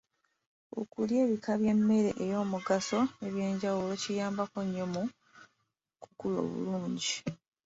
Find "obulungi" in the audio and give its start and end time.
6.45-7.13